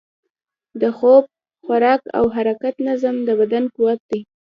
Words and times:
د 0.81 0.83
خوب، 0.97 1.23
خوراک 1.63 2.01
او 2.17 2.25
حرکت 2.35 2.75
نظم، 2.87 3.15
د 3.27 3.29
بدن 3.39 3.63
قوت 3.75 3.99
دی. 4.09 4.21